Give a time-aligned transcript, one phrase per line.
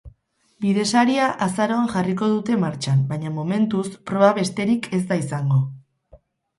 [0.63, 5.65] Bidesaria azaroan jarriko dute martxan, baina momentuz proba besterik ez da izango.